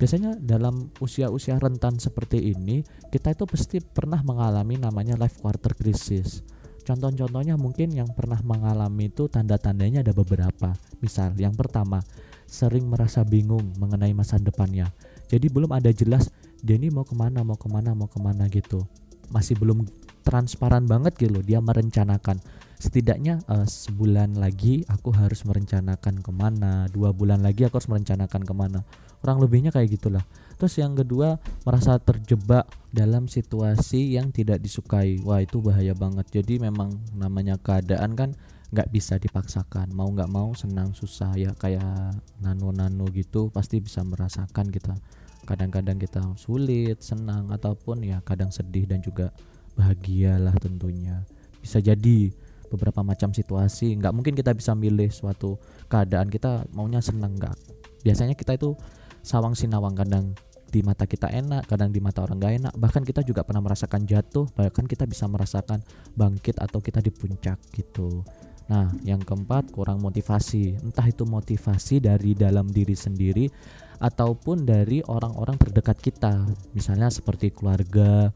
biasanya 0.01 0.33
dalam 0.41 0.89
usia-usia 0.97 1.61
rentan 1.61 2.01
seperti 2.01 2.57
ini 2.57 2.81
kita 3.13 3.37
itu 3.37 3.45
pasti 3.45 3.77
pernah 3.77 4.17
mengalami 4.25 4.81
namanya 4.81 5.13
life 5.13 5.37
quarter 5.37 5.77
crisis 5.77 6.41
contoh-contohnya 6.83 7.55
mungkin 7.55 7.93
yang 7.93 8.09
pernah 8.11 8.39
mengalami 8.41 9.09
itu 9.09 9.29
tanda-tandanya 9.31 10.01
ada 10.01 10.13
beberapa. 10.13 10.73
Misal 11.01 11.33
yang 11.37 11.55
pertama 11.55 12.01
sering 12.49 12.83
merasa 12.89 13.23
bingung 13.23 13.63
mengenai 13.79 14.11
masa 14.11 14.35
depannya. 14.35 14.91
Jadi 15.31 15.47
belum 15.47 15.71
ada 15.71 15.89
jelas 15.95 16.27
dia 16.61 16.77
ini 16.77 16.93
mau 16.93 17.07
ke 17.07 17.15
mana 17.15 17.41
mau 17.41 17.57
ke 17.57 17.65
mana 17.71 17.95
mau 17.95 18.11
ke 18.11 18.19
mana 18.19 18.45
gitu. 18.51 18.83
Masih 19.31 19.55
belum 19.55 19.87
transparan 20.21 20.85
banget 20.85 21.17
gitu 21.17 21.41
dia 21.41 21.63
merencanakan. 21.63 22.37
Setidaknya 22.81 23.39
uh, 23.45 23.63
sebulan 23.63 24.41
lagi 24.41 24.81
aku 24.89 25.13
harus 25.13 25.45
merencanakan 25.45 26.25
ke 26.25 26.31
mana 26.33 26.89
dua 26.89 27.13
bulan 27.13 27.45
lagi 27.45 27.65
aku 27.65 27.77
harus 27.77 27.89
merencanakan 27.89 28.41
ke 28.41 28.53
mana 28.57 28.81
kurang 29.21 29.37
lebihnya 29.39 29.69
kayak 29.69 30.01
gitulah. 30.01 30.25
Terus 30.57 30.77
yang 30.81 30.97
kedua 30.97 31.37
merasa 31.65 31.97
terjebak 32.01 32.69
dalam 32.89 33.29
situasi 33.29 34.17
yang 34.17 34.33
tidak 34.33 34.61
disukai. 34.61 35.21
Wah 35.21 35.41
itu 35.41 35.61
bahaya 35.61 35.93
banget. 35.93 36.41
Jadi 36.41 36.57
memang 36.61 36.97
namanya 37.13 37.57
keadaan 37.61 38.17
kan 38.17 38.33
nggak 38.73 38.89
bisa 38.89 39.21
dipaksakan. 39.21 39.93
Mau 39.93 40.09
nggak 40.09 40.31
mau 40.31 40.53
senang 40.57 40.93
susah 40.97 41.33
ya 41.37 41.53
kayak 41.57 42.17
nano-nano 42.41 43.05
gitu 43.13 43.53
pasti 43.53 43.77
bisa 43.77 44.01
merasakan 44.01 44.69
kita. 44.73 44.97
Kadang-kadang 45.45 45.97
kita 45.97 46.21
sulit 46.37 47.01
senang 47.01 47.49
ataupun 47.49 48.05
ya 48.05 48.21
kadang 48.21 48.53
sedih 48.53 48.85
dan 48.85 49.01
juga 49.01 49.33
bahagialah 49.75 50.53
tentunya. 50.61 51.25
Bisa 51.61 51.77
jadi 51.81 52.33
beberapa 52.71 53.03
macam 53.03 53.35
situasi 53.35 53.99
nggak 53.99 54.13
mungkin 54.15 54.33
kita 54.33 54.55
bisa 54.55 54.71
milih 54.71 55.11
suatu 55.11 55.59
keadaan. 55.91 56.31
Kita 56.31 56.65
maunya 56.71 57.03
senang 57.03 57.35
nggak. 57.35 57.57
Biasanya 58.01 58.33
kita 58.33 58.55
itu 58.55 58.73
sawang 59.21 59.53
sinawang 59.57 59.93
kadang 59.97 60.33
di 60.71 60.79
mata 60.81 61.03
kita 61.03 61.27
enak, 61.27 61.67
kadang 61.67 61.91
di 61.91 61.99
mata 61.99 62.23
orang 62.23 62.39
gak 62.39 62.53
enak. 62.63 62.73
Bahkan 62.79 63.03
kita 63.03 63.21
juga 63.27 63.43
pernah 63.43 63.59
merasakan 63.59 64.07
jatuh, 64.07 64.47
bahkan 64.55 64.87
kita 64.87 65.03
bisa 65.03 65.27
merasakan 65.27 65.83
bangkit 66.15 66.57
atau 66.57 66.79
kita 66.79 67.03
di 67.03 67.11
puncak 67.11 67.59
gitu. 67.75 68.23
Nah, 68.71 68.87
yang 69.03 69.19
keempat 69.19 69.75
kurang 69.75 69.99
motivasi. 69.99 70.79
Entah 70.79 71.03
itu 71.03 71.27
motivasi 71.27 71.99
dari 71.99 72.31
dalam 72.31 72.71
diri 72.71 72.95
sendiri 72.95 73.51
ataupun 73.99 74.63
dari 74.63 75.03
orang-orang 75.03 75.59
terdekat 75.59 75.99
kita. 75.99 76.47
Misalnya 76.71 77.11
seperti 77.11 77.51
keluarga 77.51 78.31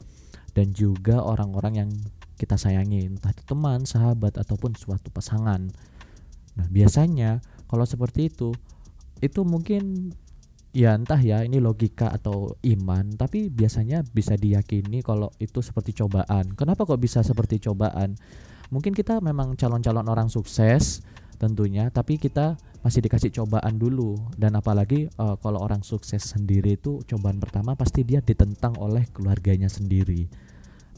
dan 0.52 0.76
juga 0.76 1.24
orang-orang 1.24 1.88
yang 1.88 1.90
kita 2.36 2.60
sayangi, 2.60 3.08
entah 3.08 3.32
itu 3.32 3.48
teman, 3.48 3.88
sahabat 3.88 4.36
ataupun 4.36 4.76
suatu 4.76 5.08
pasangan. 5.08 5.72
Nah, 6.60 6.68
biasanya 6.68 7.40
kalau 7.72 7.88
seperti 7.88 8.28
itu 8.28 8.52
itu 9.24 9.48
mungkin 9.48 10.12
ya 10.76 10.92
entah 10.92 11.18
ya 11.24 11.40
ini 11.48 11.64
logika 11.64 12.12
atau 12.12 12.52
iman 12.60 13.16
tapi 13.16 13.48
biasanya 13.48 14.04
bisa 14.12 14.36
diyakini 14.36 15.00
kalau 15.00 15.32
itu 15.40 15.64
seperti 15.64 15.96
cobaan. 15.96 16.52
Kenapa 16.60 16.84
kok 16.84 17.00
bisa 17.00 17.24
seperti 17.24 17.64
cobaan? 17.64 18.20
Mungkin 18.76 18.92
kita 18.92 19.24
memang 19.24 19.56
calon-calon 19.56 20.04
orang 20.12 20.28
sukses 20.28 21.00
tentunya 21.40 21.88
tapi 21.96 22.20
kita 22.20 22.60
masih 22.84 23.00
dikasih 23.08 23.32
cobaan 23.32 23.80
dulu. 23.80 24.20
Dan 24.36 24.60
apalagi 24.60 25.08
uh, 25.16 25.40
kalau 25.40 25.64
orang 25.64 25.80
sukses 25.80 26.20
sendiri 26.36 26.76
itu 26.76 27.00
cobaan 27.08 27.40
pertama 27.40 27.80
pasti 27.80 28.04
dia 28.04 28.20
ditentang 28.20 28.76
oleh 28.76 29.08
keluarganya 29.16 29.72
sendiri. 29.72 30.28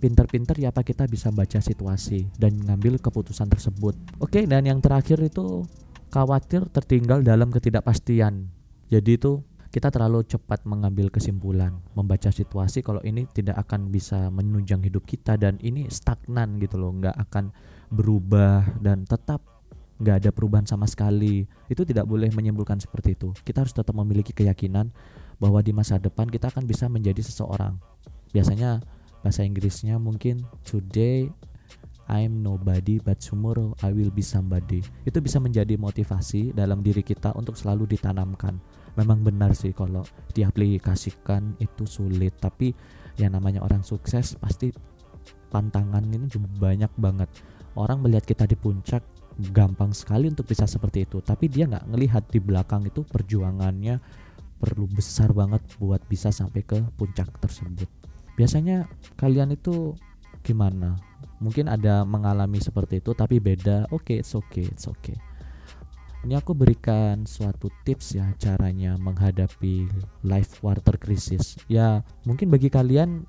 Pinter-pinter 0.01 0.57
ya 0.57 0.74
apa 0.74 0.81
kita 0.81 1.05
bisa 1.05 1.29
baca 1.29 1.62
situasi 1.62 2.34
dan 2.41 2.57
ngambil 2.65 2.98
keputusan 2.98 3.46
tersebut. 3.46 3.93
Oke 4.17 4.50
dan 4.50 4.65
yang 4.65 4.81
terakhir 4.81 5.22
itu 5.22 5.69
khawatir 6.10 6.65
tertinggal 6.74 7.22
dalam 7.22 7.53
ketidakpastian. 7.53 8.50
Jadi 8.89 9.22
itu 9.22 9.46
kita 9.68 9.92
terlalu 9.92 10.24
cepat 10.24 10.64
mengambil 10.64 11.12
kesimpulan, 11.12 11.76
membaca 11.92 12.32
situasi 12.32 12.80
kalau 12.80 13.04
ini 13.04 13.28
tidak 13.32 13.60
akan 13.68 13.92
bisa 13.92 14.32
menunjang 14.32 14.80
hidup 14.84 15.04
kita 15.04 15.36
dan 15.36 15.60
ini 15.60 15.92
stagnan 15.92 16.56
gitu 16.64 16.80
loh, 16.80 16.96
nggak 16.96 17.16
akan 17.28 17.52
berubah 17.92 18.80
dan 18.80 19.04
tetap 19.04 19.44
nggak 19.98 20.24
ada 20.24 20.30
perubahan 20.32 20.66
sama 20.70 20.86
sekali. 20.88 21.44
Itu 21.68 21.84
tidak 21.84 22.08
boleh 22.08 22.32
menyimpulkan 22.32 22.80
seperti 22.80 23.18
itu. 23.18 23.34
Kita 23.44 23.66
harus 23.66 23.74
tetap 23.74 23.94
memiliki 23.98 24.32
keyakinan 24.32 24.94
bahwa 25.38 25.60
di 25.62 25.74
masa 25.74 25.98
depan 25.98 26.30
kita 26.30 26.50
akan 26.54 26.66
bisa 26.66 26.88
menjadi 26.88 27.20
seseorang. 27.22 27.78
Biasanya 28.32 28.82
bahasa 29.26 29.44
Inggrisnya 29.44 29.98
mungkin 29.98 30.46
today 30.64 31.30
I'm 32.08 32.40
nobody 32.40 33.04
but 33.04 33.20
tomorrow 33.20 33.76
I 33.84 33.92
will 33.92 34.14
be 34.14 34.24
somebody. 34.24 34.80
Itu 35.04 35.20
bisa 35.20 35.44
menjadi 35.44 35.76
motivasi 35.76 36.56
dalam 36.56 36.80
diri 36.80 37.04
kita 37.04 37.36
untuk 37.36 37.60
selalu 37.60 37.98
ditanamkan 37.98 38.56
memang 38.98 39.22
benar 39.22 39.54
sih 39.54 39.72
kalau 39.72 40.01
diaplikasikan 40.34 41.56
itu 41.62 41.86
sulit 41.86 42.34
tapi 42.42 42.74
yang 43.22 43.38
namanya 43.38 43.62
orang 43.62 43.86
sukses 43.86 44.34
pasti 44.42 44.74
pantangan 45.54 46.04
ini 46.10 46.25
juga 46.27 46.50
banyak 46.58 46.92
banget. 46.98 47.30
Orang 47.77 48.01
melihat 48.01 48.25
kita 48.25 48.50
di 48.50 48.58
puncak 48.58 49.06
gampang 49.54 49.94
sekali 49.94 50.25
untuk 50.34 50.50
bisa 50.50 50.66
seperti 50.66 51.06
itu 51.06 51.22
tapi 51.22 51.46
dia 51.46 51.70
nggak 51.70 51.94
ngelihat 51.94 52.24
di 52.34 52.42
belakang 52.42 52.89
itu 52.89 53.06
perjuangannya 53.06 54.01
perlu 54.58 54.89
besar 54.89 55.30
banget 55.38 55.62
buat 55.77 56.01
bisa 56.10 56.34
sampai 56.34 56.66
ke 56.66 56.82
puncak 56.98 57.30
tersebut. 57.38 57.86
Biasanya 58.34 58.89
kalian 59.13 59.54
itu 59.54 59.94
gimana? 60.42 60.98
Mungkin 61.38 61.70
ada 61.70 62.01
mengalami 62.01 62.58
seperti 62.58 62.98
itu 62.98 63.13
tapi 63.13 63.38
beda. 63.38 63.86
Oke 63.94 64.18
okay, 64.18 64.25
it's 64.25 64.34
okay 64.34 64.66
it's 64.66 64.89
okay 64.89 65.26
ini 66.26 66.34
aku 66.34 66.58
berikan 66.58 67.28
suatu 67.30 67.70
tips 67.86 68.18
ya 68.18 68.26
caranya 68.42 68.98
menghadapi 68.98 69.86
life 70.26 70.62
water 70.66 70.98
crisis. 70.98 71.60
Ya, 71.70 72.02
mungkin 72.26 72.50
bagi 72.50 72.74
kalian 72.74 73.28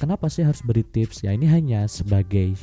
kenapa 0.00 0.26
sih 0.26 0.42
harus 0.42 0.64
beri 0.64 0.82
tips? 0.82 1.22
Ya, 1.22 1.30
ini 1.30 1.46
hanya 1.46 1.86
sebagai 1.86 2.58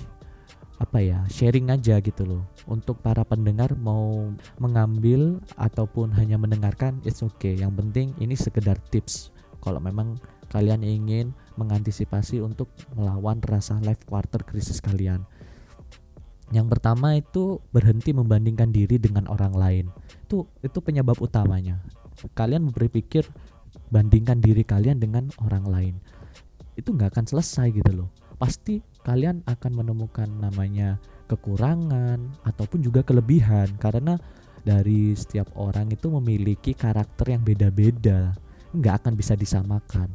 apa 0.82 0.98
ya 0.98 1.22
sharing 1.30 1.70
aja 1.70 2.02
gitu 2.02 2.26
loh 2.26 2.42
untuk 2.66 2.98
para 3.06 3.22
pendengar 3.22 3.78
mau 3.78 4.34
mengambil 4.58 5.38
ataupun 5.54 6.10
hanya 6.18 6.42
mendengarkan 6.42 6.98
it's 7.06 7.22
okay 7.22 7.54
yang 7.54 7.70
penting 7.78 8.18
ini 8.18 8.34
sekedar 8.34 8.82
tips 8.90 9.30
kalau 9.62 9.78
memang 9.78 10.18
kalian 10.50 10.82
ingin 10.82 11.38
mengantisipasi 11.54 12.42
untuk 12.42 12.66
melawan 12.98 13.38
rasa 13.46 13.78
life 13.86 14.02
quarter 14.10 14.42
krisis 14.42 14.82
kalian 14.82 15.22
yang 16.52 16.68
pertama 16.68 17.16
itu 17.16 17.64
berhenti 17.72 18.12
membandingkan 18.12 18.76
diri 18.76 19.00
dengan 19.00 19.24
orang 19.32 19.56
lain. 19.56 19.86
Itu 20.28 20.48
itu 20.60 20.84
penyebab 20.84 21.16
utamanya. 21.24 21.80
Kalian 22.36 22.68
berpikir 22.70 23.24
bandingkan 23.88 24.44
diri 24.44 24.68
kalian 24.68 25.00
dengan 25.00 25.32
orang 25.40 25.66
lain. 25.66 25.96
Itu 26.76 26.92
nggak 26.92 27.16
akan 27.16 27.26
selesai 27.28 27.72
gitu 27.72 28.04
loh. 28.04 28.10
Pasti 28.36 28.84
kalian 29.08 29.48
akan 29.48 29.72
menemukan 29.72 30.28
namanya 30.28 31.00
kekurangan 31.32 32.44
ataupun 32.44 32.84
juga 32.84 33.00
kelebihan 33.08 33.72
karena 33.80 34.20
dari 34.62 35.16
setiap 35.16 35.56
orang 35.56 35.90
itu 35.90 36.12
memiliki 36.12 36.76
karakter 36.76 37.32
yang 37.32 37.42
beda-beda. 37.48 38.36
Nggak 38.76 39.08
akan 39.08 39.14
bisa 39.16 39.40
disamakan. 39.40 40.12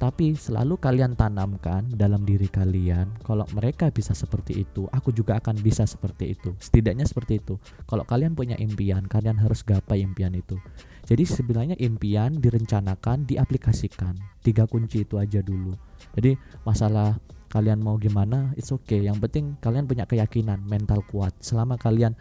Tapi 0.00 0.32
selalu 0.32 0.80
kalian 0.80 1.12
tanamkan 1.12 1.84
dalam 1.92 2.24
diri 2.24 2.48
kalian 2.48 3.20
kalau 3.20 3.44
mereka 3.52 3.92
bisa 3.92 4.16
seperti 4.16 4.64
itu 4.64 4.88
aku 4.88 5.12
juga 5.12 5.36
akan 5.36 5.60
bisa 5.60 5.84
seperti 5.84 6.32
itu. 6.32 6.56
Setidaknya 6.56 7.04
seperti 7.04 7.36
itu. 7.36 7.60
Kalau 7.84 8.08
kalian 8.08 8.32
punya 8.32 8.56
impian 8.56 9.04
kalian 9.04 9.36
harus 9.36 9.60
gapai 9.60 10.00
impian 10.00 10.32
itu. 10.32 10.56
Jadi 11.04 11.28
sebenarnya 11.28 11.76
impian 11.76 12.32
direncanakan 12.40 13.28
diaplikasikan. 13.28 14.16
Tiga 14.40 14.64
kunci 14.64 15.04
itu 15.04 15.20
aja 15.20 15.44
dulu. 15.44 15.76
Jadi 16.16 16.32
masalah 16.64 17.20
kalian 17.52 17.84
mau 17.84 18.00
gimana 18.00 18.56
it's 18.56 18.72
okay. 18.72 19.04
Yang 19.04 19.28
penting 19.28 19.44
kalian 19.60 19.84
punya 19.84 20.08
keyakinan 20.08 20.64
mental 20.64 21.04
kuat. 21.12 21.36
Selama 21.44 21.76
kalian 21.76 22.16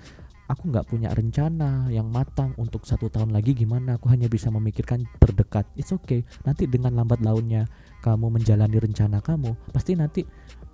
aku 0.50 0.74
nggak 0.74 0.90
punya 0.90 1.14
rencana 1.14 1.86
yang 1.94 2.10
matang 2.10 2.58
untuk 2.58 2.84
satu 2.84 3.08
tahun 3.08 3.30
lagi 3.30 3.54
gimana. 3.54 4.02
Aku 4.02 4.10
hanya 4.10 4.26
bisa 4.26 4.50
memikirkan 4.50 5.06
terdekat. 5.22 5.70
It's 5.78 5.94
okay. 5.94 6.26
Nanti 6.44 6.66
dengan 6.66 6.98
lambat 6.98 7.22
launnya 7.22 7.70
kamu 8.02 8.34
menjalani 8.34 8.82
rencana 8.82 9.22
kamu 9.22 9.54
pasti 9.76 9.94
nanti 9.94 10.26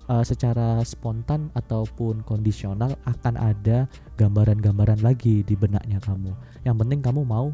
uh, 0.08 0.24
secara 0.24 0.80
spontan 0.86 1.52
ataupun 1.52 2.24
kondisional 2.24 2.96
akan 3.04 3.34
ada 3.36 3.84
gambaran-gambaran 4.16 5.04
lagi 5.04 5.44
di 5.44 5.54
benaknya 5.54 6.00
kamu. 6.00 6.32
Yang 6.64 6.76
penting 6.80 7.00
kamu 7.04 7.20
mau 7.28 7.52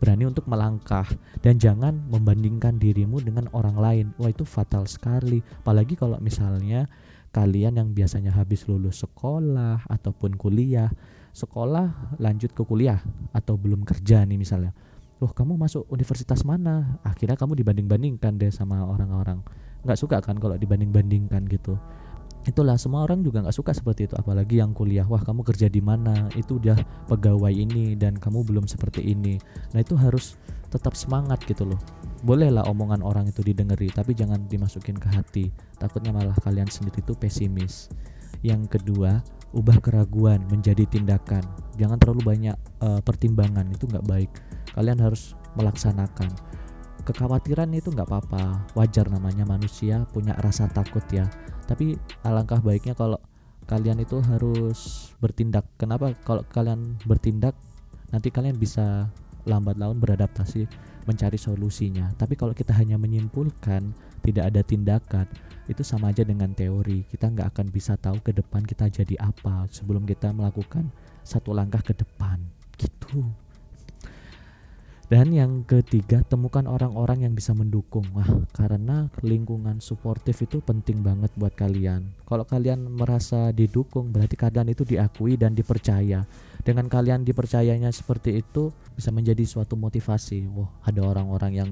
berani 0.00 0.24
untuk 0.26 0.48
melangkah 0.48 1.04
dan 1.44 1.60
jangan 1.60 1.92
membandingkan 2.08 2.80
dirimu 2.80 3.22
dengan 3.22 3.46
orang 3.54 3.76
lain. 3.76 4.06
Wah 4.18 4.32
itu 4.32 4.42
fatal 4.42 4.88
sekali. 4.90 5.44
Apalagi 5.62 5.94
kalau 5.94 6.16
misalnya 6.18 6.88
kalian 7.30 7.78
yang 7.78 7.88
biasanya 7.94 8.34
habis 8.34 8.66
lulus 8.66 9.06
sekolah 9.06 9.86
ataupun 9.86 10.34
kuliah 10.34 10.90
sekolah 11.30 12.16
lanjut 12.18 12.50
ke 12.52 12.62
kuliah 12.66 13.00
atau 13.30 13.54
belum 13.54 13.86
kerja 13.86 14.26
nih 14.26 14.38
misalnya. 14.38 14.74
Loh 15.20 15.30
kamu 15.36 15.60
masuk 15.60 15.84
universitas 15.92 16.42
mana? 16.48 16.96
Akhirnya 17.04 17.36
kamu 17.36 17.60
dibanding-bandingkan 17.60 18.40
deh 18.40 18.48
sama 18.48 18.88
orang-orang. 18.88 19.44
Nggak 19.84 19.98
suka 20.00 20.16
kan 20.24 20.40
kalau 20.40 20.56
dibanding-bandingkan 20.56 21.44
gitu. 21.48 21.76
Itulah 22.48 22.80
semua 22.80 23.04
orang 23.04 23.20
juga 23.20 23.44
nggak 23.44 23.52
suka 23.52 23.76
seperti 23.76 24.08
itu 24.08 24.16
apalagi 24.16 24.64
yang 24.64 24.72
kuliah. 24.72 25.04
Wah 25.04 25.20
kamu 25.20 25.44
kerja 25.44 25.68
di 25.68 25.84
mana? 25.84 26.32
Itu 26.32 26.56
udah 26.56 26.80
pegawai 27.12 27.52
ini 27.52 28.00
dan 28.00 28.16
kamu 28.16 28.48
belum 28.48 28.64
seperti 28.64 29.04
ini. 29.04 29.36
Nah 29.76 29.84
itu 29.84 29.92
harus 29.92 30.40
tetap 30.72 30.96
semangat 30.96 31.44
gitu 31.44 31.68
loh. 31.68 31.80
Bolehlah 32.24 32.64
omongan 32.64 33.04
orang 33.04 33.28
itu 33.28 33.44
didengeri 33.44 33.92
tapi 33.92 34.16
jangan 34.16 34.48
dimasukin 34.48 34.96
ke 34.96 35.08
hati. 35.12 35.52
Takutnya 35.76 36.16
malah 36.16 36.36
kalian 36.40 36.72
sendiri 36.72 37.04
itu 37.04 37.12
pesimis. 37.12 37.92
Yang 38.40 38.80
kedua 38.80 39.20
ubah 39.50 39.82
keraguan 39.82 40.46
menjadi 40.46 40.86
tindakan. 40.86 41.42
Jangan 41.74 41.98
terlalu 41.98 42.22
banyak 42.22 42.56
uh, 42.82 43.00
pertimbangan 43.02 43.66
itu 43.70 43.86
nggak 43.86 44.06
baik. 44.06 44.30
Kalian 44.76 45.00
harus 45.02 45.34
melaksanakan. 45.58 46.30
Kekhawatiran 47.02 47.70
itu 47.74 47.90
nggak 47.90 48.06
apa-apa. 48.06 48.70
Wajar 48.78 49.10
namanya 49.10 49.42
manusia 49.48 50.06
punya 50.14 50.36
rasa 50.38 50.70
takut 50.70 51.02
ya. 51.10 51.26
Tapi 51.66 51.98
alangkah 52.22 52.62
baiknya 52.62 52.94
kalau 52.94 53.18
kalian 53.66 54.02
itu 54.02 54.22
harus 54.22 55.10
bertindak. 55.18 55.66
Kenapa? 55.78 56.14
Kalau 56.22 56.46
kalian 56.46 56.98
bertindak 57.06 57.58
nanti 58.10 58.30
kalian 58.30 58.58
bisa 58.58 59.10
lambat 59.48 59.80
laun 59.80 59.98
beradaptasi 59.98 60.68
mencari 61.08 61.38
solusinya. 61.40 62.12
Tapi 62.14 62.36
kalau 62.36 62.54
kita 62.54 62.76
hanya 62.76 63.00
menyimpulkan 63.00 63.90
tidak 64.20 64.52
ada 64.52 64.60
tindakan 64.62 65.26
itu 65.68 65.82
sama 65.84 66.14
aja 66.14 66.24
dengan 66.24 66.54
teori. 66.54 67.04
Kita 67.10 67.28
nggak 67.28 67.56
akan 67.56 67.66
bisa 67.68 67.98
tahu 67.98 68.22
ke 68.22 68.32
depan 68.32 68.64
kita 68.64 68.88
jadi 68.88 69.18
apa 69.20 69.66
sebelum 69.68 70.06
kita 70.08 70.32
melakukan 70.32 70.88
satu 71.26 71.52
langkah 71.52 71.82
ke 71.82 71.92
depan. 71.92 72.40
Gitu. 72.80 73.28
Dan 75.10 75.34
yang 75.34 75.66
ketiga 75.66 76.22
temukan 76.22 76.62
orang-orang 76.70 77.26
yang 77.26 77.34
bisa 77.34 77.50
mendukung. 77.50 78.06
Wah 78.14 78.46
karena 78.54 79.10
lingkungan 79.26 79.82
suportif 79.82 80.38
itu 80.46 80.62
penting 80.62 81.02
banget 81.02 81.34
buat 81.34 81.50
kalian. 81.58 82.14
Kalau 82.22 82.46
kalian 82.46 82.86
merasa 82.86 83.50
didukung 83.50 84.14
berarti 84.14 84.38
kalian 84.38 84.70
itu 84.70 84.86
diakui 84.86 85.34
dan 85.34 85.58
dipercaya. 85.58 86.22
Dengan 86.62 86.86
kalian 86.86 87.26
dipercayanya 87.26 87.90
seperti 87.90 88.38
itu 88.38 88.70
bisa 88.94 89.10
menjadi 89.10 89.42
suatu 89.42 89.74
motivasi. 89.74 90.46
Wah 90.46 90.70
ada 90.86 91.02
orang-orang 91.02 91.52
yang 91.58 91.70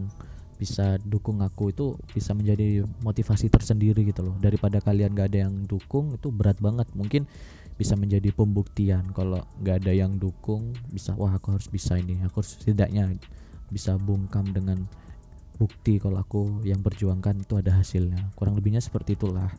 bisa 0.58 0.98
dukung 1.06 1.40
aku 1.40 1.70
itu 1.70 1.94
bisa 2.10 2.34
menjadi 2.34 2.82
motivasi 3.06 3.46
tersendiri 3.48 4.02
gitu 4.04 4.26
loh. 4.26 4.34
Daripada 4.42 4.82
kalian 4.82 5.14
gak 5.14 5.30
ada 5.32 5.46
yang 5.46 5.64
dukung 5.64 6.18
itu 6.18 6.28
berat 6.34 6.58
banget. 6.58 6.90
Mungkin 6.98 7.30
bisa 7.78 7.94
menjadi 7.94 8.34
pembuktian 8.34 9.14
kalau 9.14 9.38
nggak 9.62 9.86
ada 9.86 9.94
yang 9.94 10.18
dukung 10.18 10.74
bisa 10.90 11.14
wah 11.14 11.30
aku 11.30 11.54
harus 11.54 11.70
bisa 11.70 11.94
ini 11.94 12.18
aku 12.26 12.42
harus 12.42 12.58
setidaknya 12.58 13.14
bisa 13.70 13.94
bungkam 13.94 14.50
dengan 14.50 14.82
bukti 15.58 15.98
kalau 15.98 16.22
aku 16.22 16.62
yang 16.62 16.80
perjuangkan 16.80 17.42
itu 17.42 17.58
ada 17.58 17.74
hasilnya. 17.74 18.30
Kurang 18.38 18.54
lebihnya 18.54 18.78
seperti 18.78 19.18
itulah. 19.18 19.50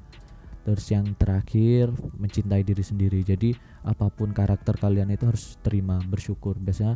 Terus 0.64 0.86
yang 0.92 1.12
terakhir 1.16 1.92
mencintai 2.16 2.64
diri 2.64 2.84
sendiri. 2.84 3.20
Jadi 3.24 3.52
apa 3.84 4.08
pun 4.08 4.32
karakter 4.32 4.80
kalian 4.80 5.12
itu 5.12 5.28
harus 5.28 5.60
terima 5.60 6.00
bersyukur. 6.00 6.56
Biasanya 6.56 6.96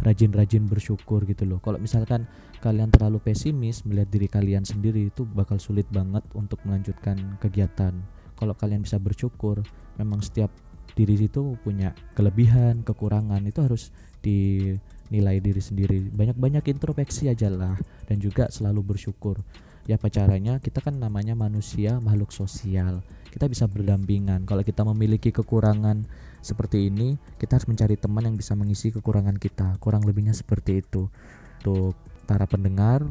rajin-rajin 0.00 0.64
bersyukur 0.64 1.24
gitu 1.28 1.44
loh. 1.44 1.60
Kalau 1.60 1.76
misalkan 1.76 2.24
kalian 2.64 2.88
terlalu 2.88 3.20
pesimis 3.20 3.84
melihat 3.84 4.08
diri 4.08 4.28
kalian 4.28 4.64
sendiri 4.64 5.12
itu 5.12 5.28
bakal 5.28 5.60
sulit 5.60 5.88
banget 5.92 6.24
untuk 6.32 6.60
melanjutkan 6.64 7.36
kegiatan. 7.40 7.92
Kalau 8.36 8.56
kalian 8.56 8.80
bisa 8.84 8.96
bersyukur, 8.96 9.60
memang 10.00 10.24
setiap 10.24 10.48
diri 10.96 11.16
itu 11.20 11.54
punya 11.60 11.92
kelebihan, 12.16 12.82
kekurangan 12.82 13.44
itu 13.44 13.60
harus 13.60 13.92
dinilai 14.24 15.40
diri 15.40 15.60
sendiri. 15.60 16.08
Banyak-banyak 16.08 16.64
introspeksi 16.72 17.28
aja 17.28 17.52
lah 17.52 17.76
dan 18.08 18.16
juga 18.20 18.48
selalu 18.48 18.96
bersyukur. 18.96 19.40
Ya 19.88 19.96
apa 19.96 20.12
caranya? 20.12 20.60
Kita 20.60 20.84
kan 20.84 21.00
namanya 21.00 21.32
manusia 21.36 21.98
makhluk 22.00 22.32
sosial. 22.32 23.00
Kita 23.32 23.48
bisa 23.48 23.64
berdampingan. 23.66 24.44
Kalau 24.44 24.60
kita 24.60 24.84
memiliki 24.84 25.32
kekurangan 25.32 26.04
seperti 26.40 26.88
ini 26.88 27.20
kita 27.36 27.60
harus 27.60 27.68
mencari 27.68 28.00
teman 28.00 28.24
yang 28.24 28.36
bisa 28.36 28.56
mengisi 28.56 28.88
kekurangan 28.90 29.36
kita. 29.36 29.76
Kurang 29.80 30.04
lebihnya 30.04 30.32
seperti 30.32 30.80
itu. 30.80 31.12
Untuk 31.60 31.96
para 32.24 32.48
pendengar 32.48 33.04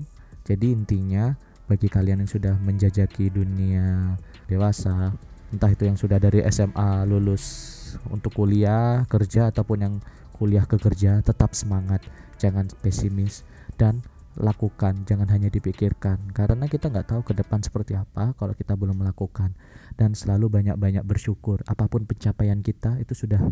jadi 0.45 0.73
intinya 0.73 1.37
bagi 1.69 1.85
kalian 1.85 2.25
yang 2.25 2.31
sudah 2.31 2.57
menjajaki 2.57 3.29
dunia 3.29 4.17
dewasa 4.49 5.13
entah 5.53 5.69
itu 5.69 5.85
yang 5.85 5.97
sudah 5.97 6.17
dari 6.17 6.41
SMA 6.49 7.05
lulus 7.05 7.77
untuk 8.09 8.33
kuliah 8.33 9.05
kerja 9.05 9.53
ataupun 9.53 9.77
yang 9.77 9.95
kuliah 10.33 10.65
ke 10.65 10.81
kerja 10.81 11.21
tetap 11.21 11.53
semangat. 11.53 12.01
Jangan 12.41 12.71
pesimis 12.81 13.45
dan 13.77 14.01
lakukan. 14.39 15.05
Jangan 15.05 15.27
hanya 15.29 15.51
dipikirkan. 15.51 16.31
Karena 16.31 16.65
kita 16.65 16.89
nggak 16.89 17.13
tahu 17.13 17.21
ke 17.27 17.33
depan 17.37 17.61
seperti 17.61 17.93
apa 17.93 18.33
kalau 18.39 18.55
kita 18.55 18.73
belum 18.73 19.05
melakukan 19.05 19.53
dan 19.99 20.15
selalu 20.15 20.47
banyak-banyak 20.47 21.03
bersyukur. 21.03 21.59
Apa 21.67 21.91
pun 21.91 22.07
pencapaian 22.07 22.63
kita 22.63 22.95
itu 23.03 23.11
sudah 23.11 23.43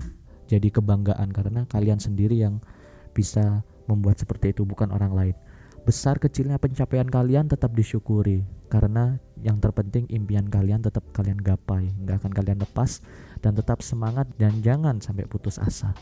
jadi 0.48 0.72
kebanggaan 0.72 1.36
karena 1.36 1.68
kalian 1.68 2.00
sendiri 2.00 2.40
yang 2.40 2.64
bisa 3.12 3.68
membuat 3.92 4.24
seperti 4.24 4.56
itu 4.56 4.64
bukan 4.64 4.96
orang 4.96 5.12
lain. 5.12 5.36
Besar 5.84 6.24
kecilnya 6.24 6.56
pencapaian 6.56 7.08
kalian 7.08 7.52
tetap 7.52 7.76
disyukuri. 7.76 8.48
Karena 8.68 9.20
yang 9.44 9.60
terpenting 9.60 10.08
impian 10.08 10.48
kalian 10.48 10.84
tetap 10.84 11.04
kalian 11.12 11.40
gapai. 11.40 11.92
Nggak 12.04 12.24
akan 12.24 12.32
kalian 12.32 12.60
lepas 12.64 13.04
dan 13.44 13.56
tetap 13.56 13.84
semangat 13.84 14.28
dan 14.40 14.64
jangan 14.64 15.04
sampai 15.04 15.28
putus 15.28 15.60
asa 15.60 15.96